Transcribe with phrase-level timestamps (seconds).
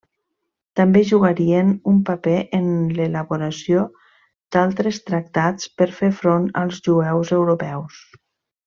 [0.79, 2.65] També jugarien un paper en
[3.01, 3.85] l'elaboració
[4.57, 8.03] d'altres tractats per fer front als jueus europeus.